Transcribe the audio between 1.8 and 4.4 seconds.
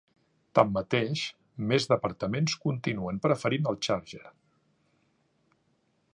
departaments continuen preferint el Charger.